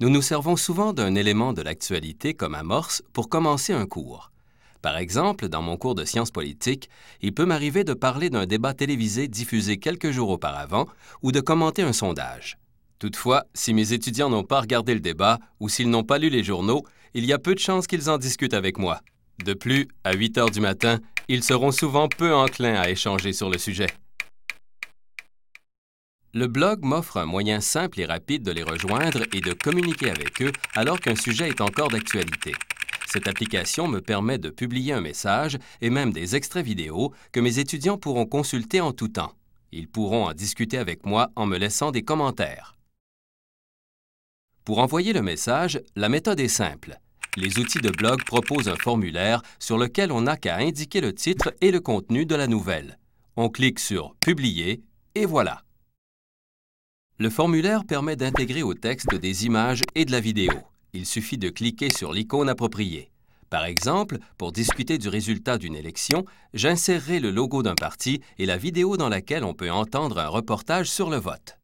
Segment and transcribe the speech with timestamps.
[0.00, 4.30] Nous nous servons souvent d'un élément de l'actualité comme amorce pour commencer un cours.
[4.80, 6.88] Par exemple, dans mon cours de sciences politiques,
[7.20, 10.86] il peut m'arriver de parler d'un débat télévisé diffusé quelques jours auparavant
[11.22, 12.58] ou de commenter un sondage.
[13.00, 16.44] Toutefois, si mes étudiants n'ont pas regardé le débat ou s'ils n'ont pas lu les
[16.44, 19.00] journaux, il y a peu de chances qu'ils en discutent avec moi.
[19.44, 23.50] De plus, à 8 heures du matin, ils seront souvent peu enclins à échanger sur
[23.50, 23.88] le sujet.
[26.38, 30.40] Le blog m'offre un moyen simple et rapide de les rejoindre et de communiquer avec
[30.40, 32.52] eux alors qu'un sujet est encore d'actualité.
[33.08, 37.58] Cette application me permet de publier un message et même des extraits vidéo que mes
[37.58, 39.32] étudiants pourront consulter en tout temps.
[39.72, 42.76] Ils pourront en discuter avec moi en me laissant des commentaires.
[44.64, 47.00] Pour envoyer le message, la méthode est simple.
[47.36, 51.52] Les outils de blog proposent un formulaire sur lequel on n'a qu'à indiquer le titre
[51.60, 53.00] et le contenu de la nouvelle.
[53.34, 54.84] On clique sur Publier
[55.16, 55.64] et voilà.
[57.20, 60.52] Le formulaire permet d'intégrer au texte des images et de la vidéo.
[60.92, 63.10] Il suffit de cliquer sur l'icône appropriée.
[63.50, 66.24] Par exemple, pour discuter du résultat d'une élection,
[66.54, 70.88] j'insérerai le logo d'un parti et la vidéo dans laquelle on peut entendre un reportage
[70.88, 71.58] sur le vote.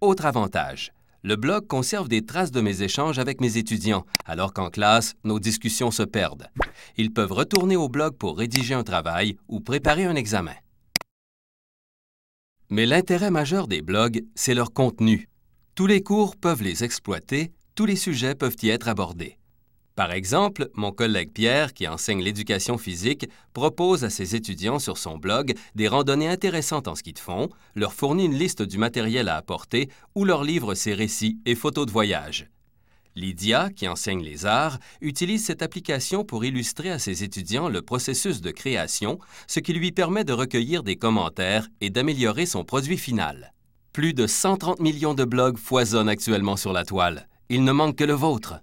[0.00, 4.70] Autre avantage, le blog conserve des traces de mes échanges avec mes étudiants, alors qu'en
[4.70, 6.48] classe, nos discussions se perdent.
[6.96, 10.54] Ils peuvent retourner au blog pour rédiger un travail ou préparer un examen.
[12.74, 15.28] Mais l'intérêt majeur des blogs, c'est leur contenu.
[15.76, 19.38] Tous les cours peuvent les exploiter, tous les sujets peuvent y être abordés.
[19.94, 25.18] Par exemple, mon collègue Pierre, qui enseigne l'éducation physique, propose à ses étudiants sur son
[25.18, 29.36] blog des randonnées intéressantes en ski de fond, leur fournit une liste du matériel à
[29.36, 32.48] apporter ou leur livre ses récits et photos de voyage.
[33.16, 38.40] Lydia, qui enseigne les arts, utilise cette application pour illustrer à ses étudiants le processus
[38.40, 43.52] de création, ce qui lui permet de recueillir des commentaires et d'améliorer son produit final.
[43.92, 47.28] Plus de 130 millions de blogs foisonnent actuellement sur la toile.
[47.48, 48.60] Il ne manque que le vôtre.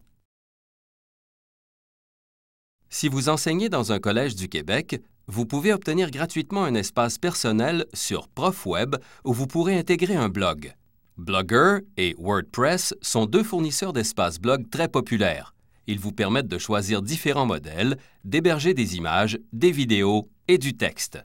[2.89, 7.85] Si vous enseignez dans un collège du Québec, vous pouvez obtenir gratuitement un espace personnel
[7.93, 10.73] sur ProfWeb où vous pourrez intégrer un blog.
[11.17, 15.53] Blogger et WordPress sont deux fournisseurs d'espaces blog très populaires.
[15.87, 21.23] Ils vous permettent de choisir différents modèles, d'héberger des images, des vidéos et du texte.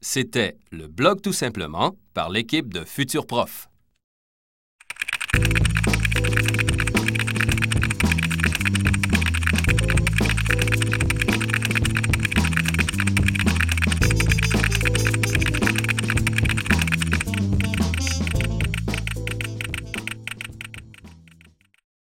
[0.00, 3.68] C'était le blog tout simplement par l'équipe de Futur Prof.